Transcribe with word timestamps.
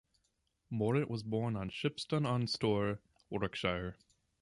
Morant 0.71 1.11
was 1.11 1.21
born 1.21 1.55
in 1.55 1.69
Shipston-on-Stour, 1.69 2.99
Warwickshire. 3.29 3.97